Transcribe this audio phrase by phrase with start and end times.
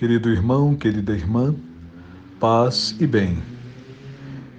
[0.00, 1.54] Querido irmão, querida irmã,
[2.40, 3.36] paz e bem.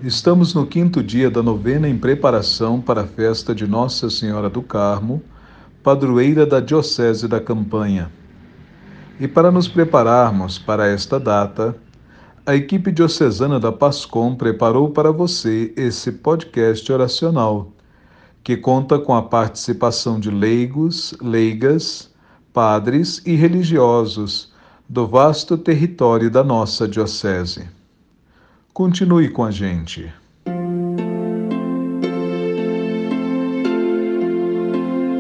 [0.04, 4.62] Estamos no quinto dia da novena em preparação para a festa de Nossa Senhora do
[4.62, 5.20] Carmo,
[5.82, 8.12] padroeira da Diocese da Campanha.
[9.20, 11.76] E para nos prepararmos para esta data,
[12.46, 17.72] a equipe diocesana da Pascom preparou para você esse podcast oracional,
[18.44, 22.12] que conta com a participação de leigos, leigas,
[22.54, 24.51] padres e religiosos
[24.92, 27.66] do vasto território da nossa Diocese.
[28.74, 30.12] Continue com a gente.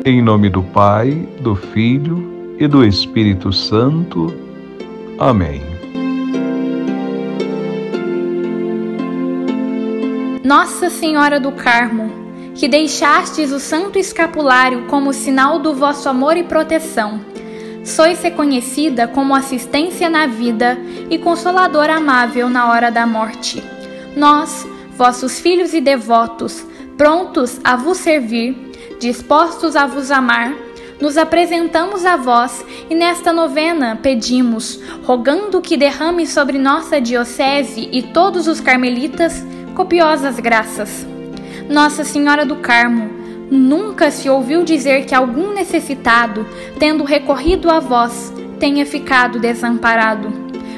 [0.03, 4.27] Em nome do Pai, do Filho e do Espírito Santo.
[5.17, 5.61] Amém.
[10.43, 12.11] Nossa Senhora do Carmo,
[12.55, 17.30] que deixastes o Santo Escapulário como sinal do vosso amor e proteção
[17.83, 20.77] sois reconhecida como assistência na vida
[21.09, 23.63] e consoladora amável na hora da morte.
[24.15, 26.65] Nós, vossos filhos e devotos,
[26.97, 28.55] prontos a vos servir,
[28.99, 30.53] dispostos a vos amar,
[30.99, 38.03] nos apresentamos a vós e nesta novena pedimos, rogando que derrame sobre nossa Diocese e
[38.03, 41.07] todos os carmelitas copiosas graças.
[41.67, 43.20] Nossa Senhora do Carmo,
[43.53, 46.47] Nunca se ouviu dizer que algum necessitado,
[46.79, 50.31] tendo recorrido a vós, tenha ficado desamparado.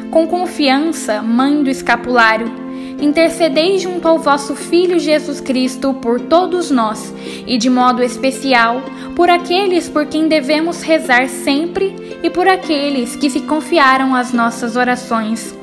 [0.10, 2.52] Com confiança, Mãe do Escapulário,
[3.00, 7.14] intercedei junto ao vosso Filho Jesus Cristo por todos nós
[7.46, 8.82] e, de modo especial,
[9.16, 14.76] por aqueles por quem devemos rezar sempre e por aqueles que se confiaram às nossas
[14.76, 15.62] orações.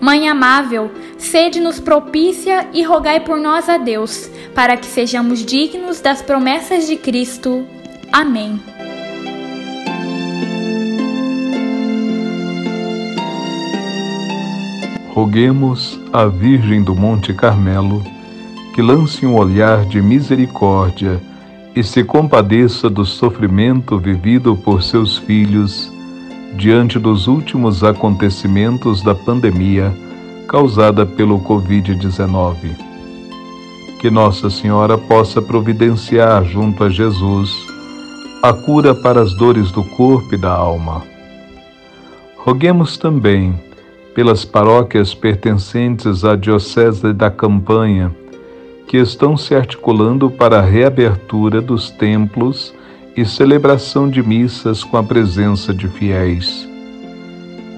[0.00, 6.20] Mãe amável, sede-nos propícia e rogai por nós a Deus, para que sejamos dignos das
[6.22, 7.66] promessas de Cristo.
[8.12, 8.60] Amém.
[15.14, 18.02] Roguemos à Virgem do Monte Carmelo
[18.74, 21.20] que lance um olhar de misericórdia
[21.76, 25.93] e se compadeça do sofrimento vivido por seus filhos
[26.56, 29.92] diante dos últimos acontecimentos da pandemia
[30.46, 32.76] causada pelo Covid-19.
[34.00, 37.50] Que Nossa Senhora possa providenciar junto a Jesus
[38.42, 41.02] a cura para as dores do corpo e da alma.
[42.36, 43.58] Roguemos também
[44.14, 48.14] pelas paróquias pertencentes à Diocese da Campanha,
[48.86, 52.72] que estão se articulando para a reabertura dos templos
[53.16, 56.68] e celebração de missas com a presença de fiéis.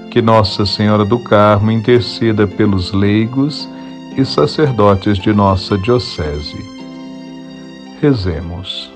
[0.09, 3.69] Que Nossa Senhora do Carmo interceda pelos leigos
[4.15, 6.57] e sacerdotes de nossa Diocese.
[8.01, 8.91] Rezemos.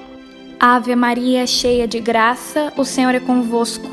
[0.59, 3.89] Ave Maria, cheia de graça, o Senhor é convosco.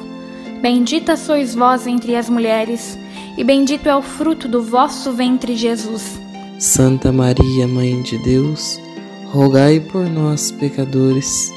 [0.62, 2.98] Bendita sois vós entre as mulheres,
[3.36, 6.18] e bendito é o fruto do vosso ventre, Jesus.
[6.58, 8.80] Santa Maria, Mãe de Deus,
[9.26, 11.52] rogai por nós, pecadores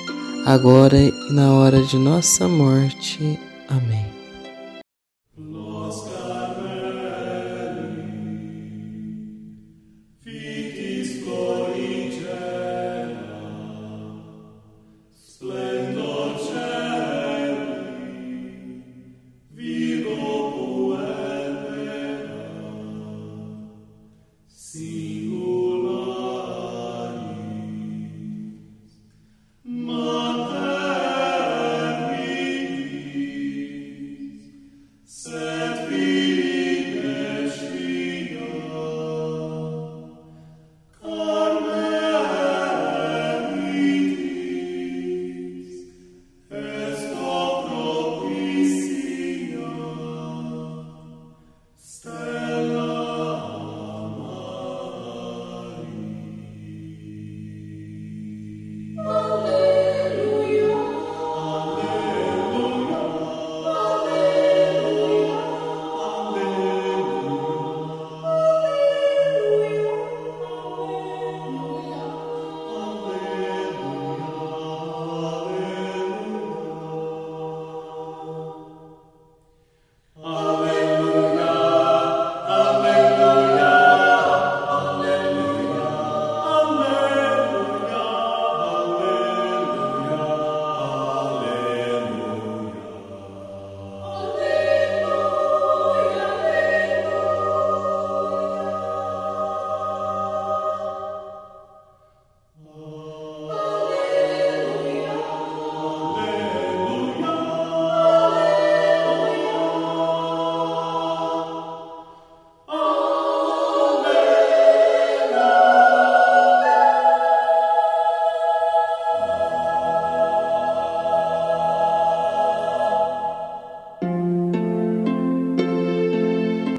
[0.45, 3.39] agora e na hora de nossa morte.
[3.67, 4.10] Amém.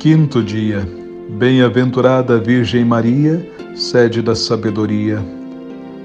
[0.02, 0.86] Quinto dia.
[1.38, 5.24] Bem-aventurada Virgem Maria, sede da sabedoria.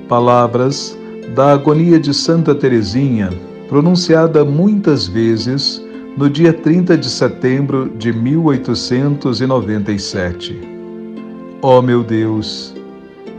[0.07, 0.95] Palavras
[1.33, 3.31] da agonia de Santa Teresinha,
[3.67, 5.83] pronunciada muitas vezes
[6.15, 10.61] no dia 30 de setembro de 1897.
[11.63, 12.75] Ó oh meu Deus,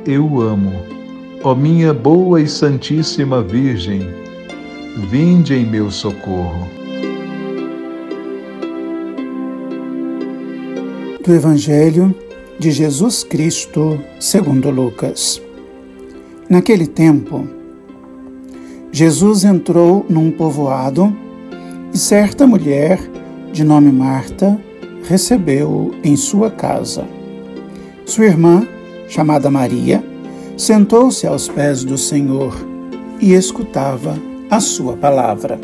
[0.05, 0.73] eu amo.
[1.45, 4.05] Ó oh minha boa e santíssima Virgem,
[5.09, 6.67] vinde em meu socorro.
[11.29, 12.15] Do Evangelho
[12.59, 15.43] de Jesus Cristo, segundo Lucas.
[16.49, 17.47] Naquele tempo,
[18.91, 21.15] Jesus entrou num povoado
[21.93, 22.99] e certa mulher,
[23.53, 24.59] de nome Marta,
[25.07, 27.05] recebeu-o em sua casa.
[28.07, 28.67] Sua irmã,
[29.07, 30.03] chamada Maria,
[30.57, 32.57] sentou-se aos pés do Senhor
[33.21, 34.17] e escutava
[34.51, 35.61] a sua palavra.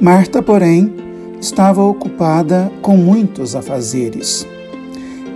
[0.00, 0.94] Marta, porém,
[1.40, 4.46] estava ocupada com muitos afazeres.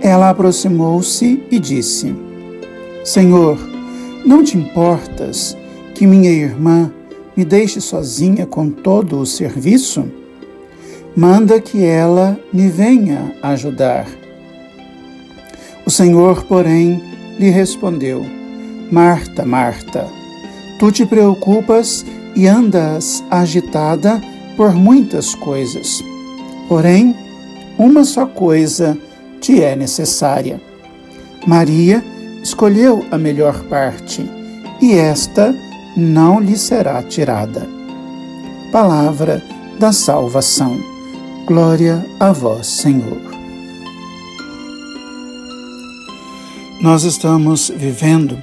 [0.01, 2.15] Ela aproximou-se e disse:
[3.03, 3.57] Senhor,
[4.25, 5.57] não te importas
[5.95, 6.91] que minha irmã
[7.35, 10.05] me deixe sozinha com todo o serviço?
[11.15, 14.07] Manda que ela me venha ajudar.
[15.85, 17.01] O Senhor, porém,
[17.39, 18.25] lhe respondeu:
[18.91, 20.07] Marta, Marta,
[20.79, 22.05] tu te preocupas
[22.35, 24.21] e andas agitada
[24.55, 26.03] por muitas coisas.
[26.67, 27.15] Porém,
[27.77, 28.97] uma só coisa
[29.41, 30.61] te é necessária.
[31.45, 32.03] Maria
[32.41, 34.29] escolheu a melhor parte,
[34.81, 35.53] e esta
[35.95, 37.67] não lhe será tirada.
[38.71, 39.43] Palavra
[39.79, 40.77] da salvação.
[41.45, 43.21] Glória a vós, Senhor.
[46.81, 48.41] Nós estamos vivendo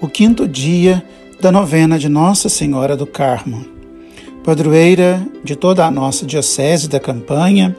[0.00, 1.04] o quinto dia
[1.40, 3.73] da novena de Nossa Senhora do Carmo,
[4.44, 7.74] padroeira de toda a nossa Diocese da Campanha,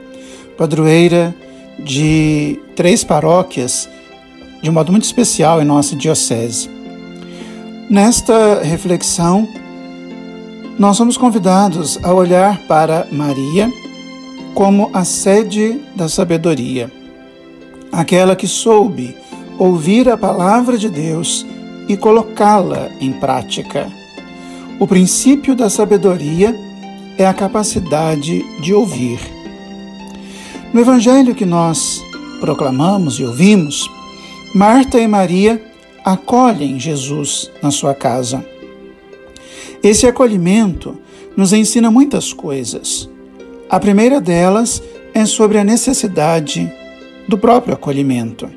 [0.58, 1.34] padroeira
[1.80, 3.88] de três paróquias,
[4.64, 6.68] de um modo muito especial em nossa Diocese.
[7.88, 9.48] Nesta reflexão,
[10.80, 13.70] nós somos convidados a olhar para Maria
[14.56, 16.92] como a sede da sabedoria,
[17.92, 19.16] aquela que soube
[19.60, 21.46] ouvir a palavra de Deus
[21.88, 23.88] e colocá-la em prática.
[24.78, 26.54] O princípio da sabedoria
[27.18, 29.20] é a capacidade de ouvir.
[30.74, 32.04] No evangelho que nós
[32.42, 33.90] proclamamos e ouvimos,
[34.54, 35.64] Marta e Maria
[36.04, 38.46] acolhem Jesus na sua casa.
[39.82, 40.98] Esse acolhimento
[41.38, 43.10] nos ensina muitas coisas.
[43.70, 44.84] A primeira delas
[45.14, 46.70] é sobre a necessidade
[47.30, 48.50] do próprio acolhimento.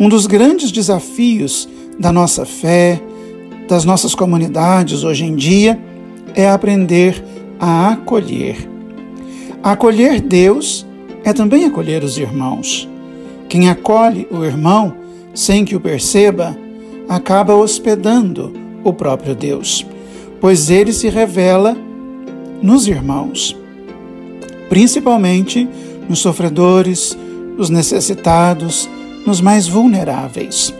[0.00, 1.68] Um dos grandes desafios
[1.98, 3.02] da nossa fé,
[3.68, 5.78] das nossas comunidades hoje em dia,
[6.34, 7.22] é aprender
[7.58, 8.68] a acolher.
[9.62, 10.86] Acolher Deus
[11.24, 12.88] é também acolher os irmãos.
[13.48, 16.56] Quem acolhe o irmão sem que o perceba,
[17.06, 18.52] acaba hospedando
[18.82, 19.86] o próprio Deus,
[20.40, 21.76] pois ele se revela
[22.62, 23.54] nos irmãos,
[24.70, 25.68] principalmente
[26.08, 27.16] nos sofredores,
[27.56, 28.88] nos necessitados,
[29.26, 30.74] nos mais vulneráveis.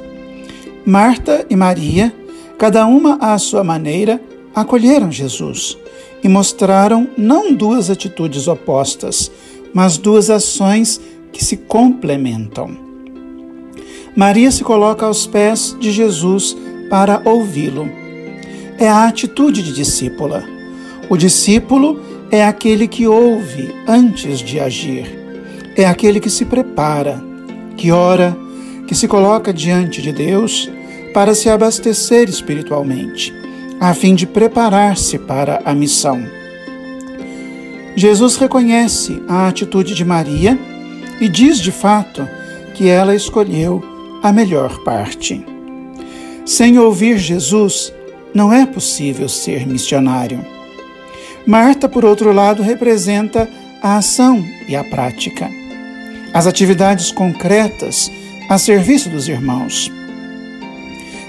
[0.87, 2.13] Marta e Maria,
[2.59, 4.21] cada uma à sua maneira,
[4.55, 5.77] acolheram Jesus
[6.23, 9.31] e mostraram não duas atitudes opostas,
[9.75, 11.01] mas duas ações
[11.33, 12.77] que se complementam.
[14.17, 16.57] Maria se coloca aos pés de Jesus
[16.89, 17.87] para ouvi-lo.
[18.79, 20.43] É a atitude de discípula.
[21.11, 25.07] O discípulo é aquele que ouve antes de agir.
[25.77, 27.23] É aquele que se prepara,
[27.77, 28.35] que ora,
[28.89, 30.71] que se coloca diante de Deus
[31.17, 33.33] para se abastecer espiritualmente,
[33.81, 36.23] a fim de preparar-se para a missão.
[37.97, 40.59] Jesus reconhece a atitude de Maria
[41.19, 42.29] e diz de fato
[42.75, 43.83] que ela escolheu
[44.23, 45.43] a melhor parte.
[46.45, 47.91] Sem ouvir Jesus,
[48.35, 50.45] não é possível ser missionário.
[51.47, 53.49] Marta, por outro lado, representa
[53.83, 55.49] a ação e a prática,
[56.35, 58.13] as atividades concretas
[58.51, 59.91] a serviço dos irmãos.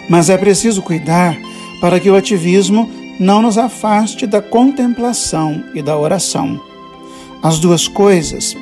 [0.09, 1.37] Mas é preciso cuidar
[1.81, 6.59] para que o ativismo não nos afaste da contemplação e da oração.
[7.41, 8.55] As duas coisas,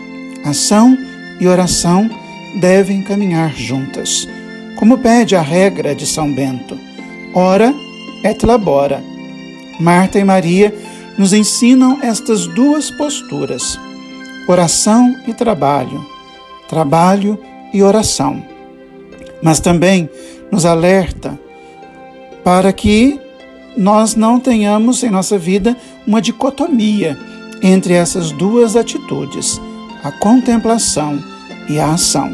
[0.44, 0.98] ação
[1.40, 2.10] e oração,
[2.60, 4.28] devem caminhar juntas,
[4.78, 6.78] como pede a regra de São Bento.
[7.34, 7.74] Ora
[8.24, 9.04] et labora.
[9.80, 10.74] Marta e Maria
[11.18, 13.80] nos ensinam estas duas posturas:
[14.48, 16.06] oração e trabalho,
[16.68, 17.38] trabalho
[17.74, 18.44] e oração.
[19.42, 20.10] Mas também
[20.52, 21.38] nos alerta
[22.44, 23.20] para que
[23.76, 25.76] nós não tenhamos em nossa vida
[26.08, 27.18] uma dicotomia
[27.62, 29.60] entre essas duas atitudes,
[30.04, 31.20] a contemplação
[31.70, 32.30] e a ação.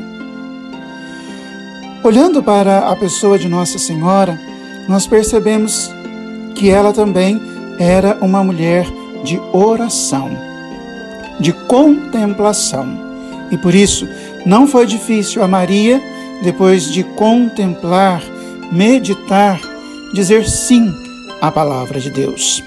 [2.04, 4.40] Olhando para a pessoa de Nossa Senhora,
[4.90, 5.90] nós percebemos
[6.56, 7.40] que ela também
[7.80, 8.86] era uma mulher
[9.24, 10.30] de oração,
[11.40, 12.88] de contemplação.
[13.52, 14.08] E por isso
[14.46, 16.02] não foi difícil a Maria,
[16.42, 18.24] depois de contemplar,
[18.72, 19.60] meditar,
[20.14, 20.92] dizer sim
[21.42, 22.64] à palavra de Deus.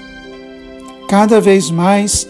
[1.07, 2.27] Cada vez mais,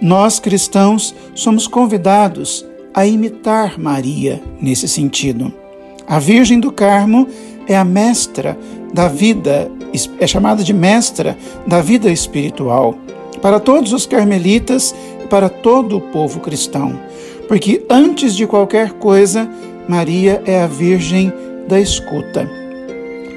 [0.00, 5.52] nós cristãos somos convidados a imitar Maria nesse sentido.
[6.06, 7.26] A Virgem do Carmo
[7.66, 8.58] é a mestra
[8.92, 9.70] da vida,
[10.20, 11.36] é chamada de mestra
[11.66, 12.96] da vida espiritual
[13.40, 16.98] para todos os carmelitas e para todo o povo cristão,
[17.48, 19.48] porque antes de qualquer coisa,
[19.92, 21.30] Maria é a Virgem
[21.68, 22.48] da escuta.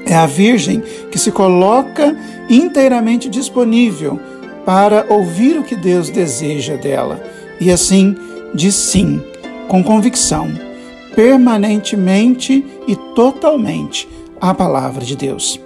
[0.06, 2.16] É a Virgem que se coloca
[2.48, 4.18] inteiramente disponível
[4.64, 7.22] para ouvir o que Deus deseja dela
[7.60, 8.16] e assim
[8.54, 9.22] diz sim,
[9.68, 10.48] com convicção,
[11.14, 14.08] permanentemente e totalmente
[14.40, 15.60] à palavra de Deus.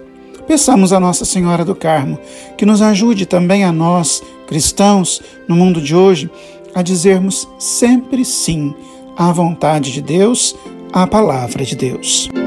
[0.49, 2.19] Peçamos a Nossa Senhora do Carmo
[2.59, 6.29] que nos ajude também a nós, cristãos, no mundo de hoje,
[6.75, 8.75] a dizermos sempre sim
[9.17, 10.57] à vontade de Deus,
[10.93, 12.40] à palavra de Deus.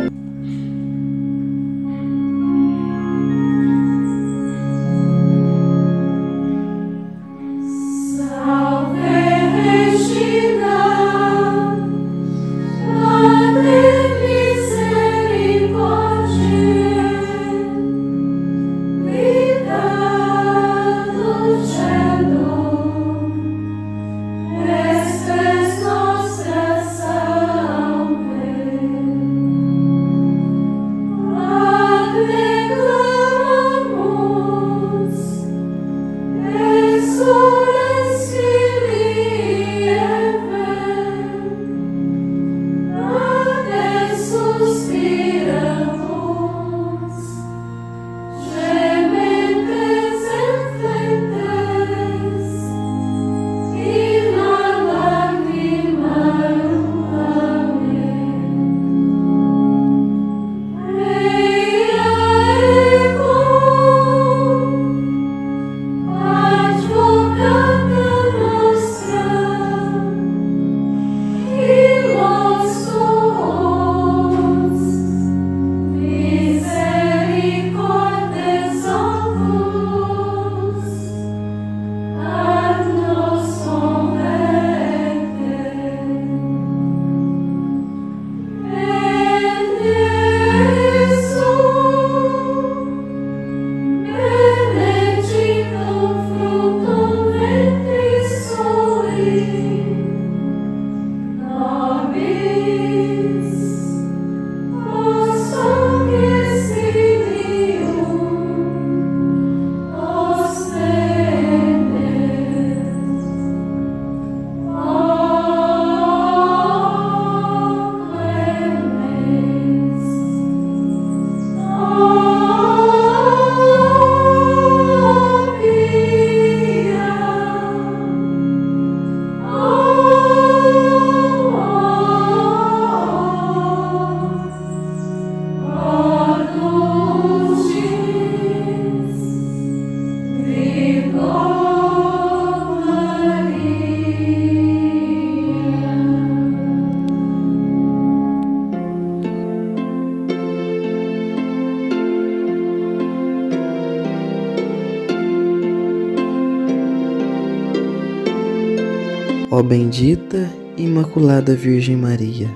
[159.56, 162.50] Ó bendita Imaculada Virgem Maria,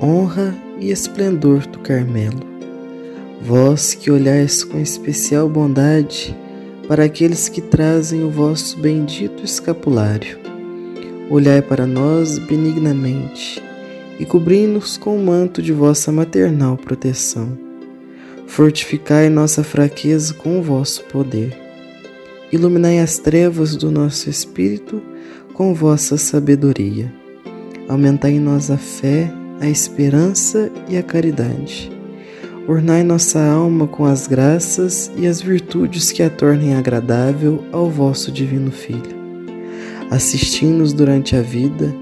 [0.00, 2.46] honra e esplendor do Carmelo,
[3.42, 6.32] vós que olhais com especial bondade
[6.86, 10.38] para aqueles que trazem o vosso bendito escapulário,
[11.28, 13.60] olhai para nós benignamente
[14.20, 17.58] e cobri-nos com o manto de vossa maternal proteção.
[18.46, 21.60] Fortificai nossa fraqueza com o vosso poder.
[22.52, 25.02] Iluminai as trevas do nosso espírito
[25.56, 27.10] com vossa sabedoria.
[27.88, 31.90] Aumentai em nós a fé, a esperança e a caridade.
[32.68, 38.30] Ornai nossa alma com as graças e as virtudes que a tornem agradável ao vosso
[38.30, 39.16] Divino Filho.
[40.10, 41.94] Assisti-nos durante a vida,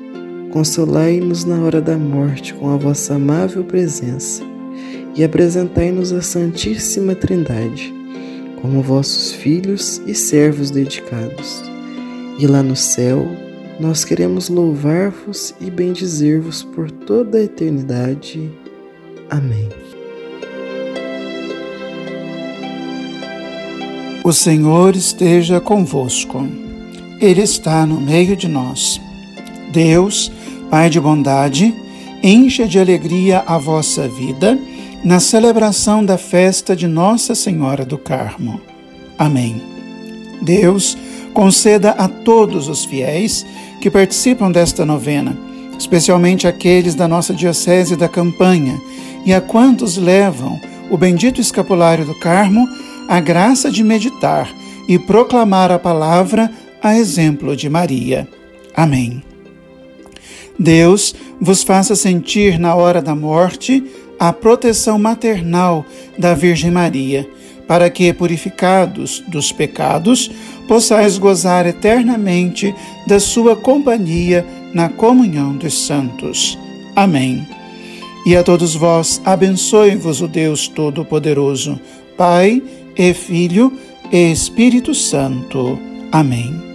[0.50, 4.42] consolai-nos na hora da morte com a vossa amável presença
[5.14, 7.94] e apresentai-nos a Santíssima Trindade,
[8.60, 11.62] como vossos filhos e servos dedicados.
[12.36, 13.43] E lá no céu,
[13.78, 18.50] nós queremos louvar-vos e bendizer-vos por toda a eternidade.
[19.30, 19.68] Amém.
[24.24, 26.46] O Senhor esteja convosco,
[27.20, 29.00] Ele está no meio de nós.
[29.72, 30.32] Deus,
[30.70, 31.74] Pai de bondade,
[32.22, 34.58] encha de alegria a vossa vida
[35.04, 38.60] na celebração da festa de Nossa Senhora do Carmo.
[39.18, 39.62] Amém.
[40.40, 40.96] Deus,
[41.34, 43.44] conceda a todos os fiéis
[43.80, 45.36] que participam desta novena,
[45.78, 48.80] especialmente aqueles da nossa Diocese da Campanha,
[49.26, 50.58] e a quantos levam
[50.90, 52.66] o bendito escapulário do Carmo,
[53.08, 54.48] a graça de meditar
[54.88, 56.50] e proclamar a palavra
[56.82, 58.28] a exemplo de Maria.
[58.76, 59.22] Amém.
[60.58, 63.82] Deus vos faça sentir na hora da morte
[64.18, 65.84] a proteção maternal
[66.18, 67.28] da Virgem Maria,
[67.66, 70.30] para que, purificados dos pecados,
[70.66, 72.74] possais gozar eternamente
[73.06, 76.58] da sua companhia na comunhão dos santos.
[76.96, 77.46] Amém.
[78.26, 81.78] E a todos vós abençoe-vos o Deus Todo-Poderoso,
[82.16, 82.62] Pai
[82.96, 83.72] e Filho
[84.10, 85.78] e Espírito Santo.
[86.10, 86.73] Amém.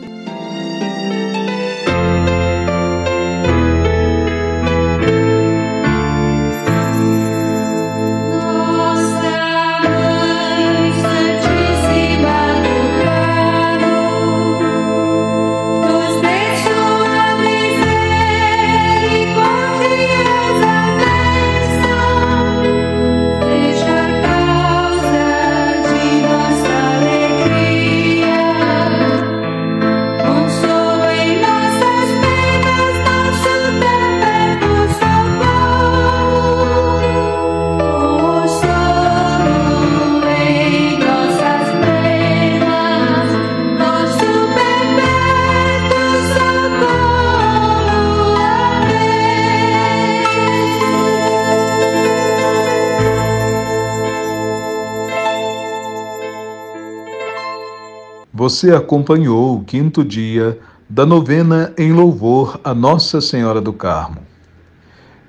[58.49, 60.57] Você acompanhou o quinto dia
[60.89, 64.21] da novena em louvor a Nossa Senhora do Carmo.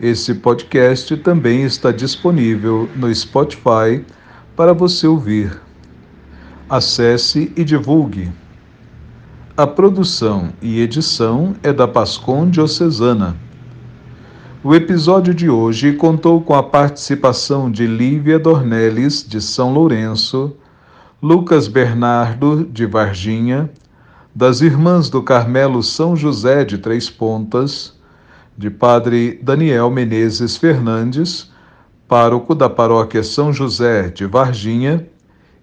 [0.01, 4.03] Esse podcast também está disponível no Spotify
[4.57, 5.61] para você ouvir.
[6.67, 8.33] Acesse e divulgue.
[9.55, 13.37] A produção e edição é da Pascom Diocesana.
[14.65, 20.57] O episódio de hoje contou com a participação de Lívia Dornelles, de São Lourenço,
[21.23, 23.69] Lucas Bernardo de Varginha,
[24.35, 27.95] das Irmãs do Carmelo São José de Três Pontas,
[28.57, 31.53] de Padre Daniel Menezes Fernandes,
[32.09, 35.07] pároco da Paróquia São José de Varginha,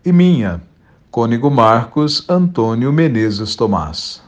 [0.06, 0.62] e minha,
[1.10, 4.27] Cônigo Marcos Antônio Menezes Tomás.